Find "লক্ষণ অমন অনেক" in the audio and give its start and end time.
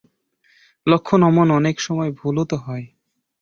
0.87-1.75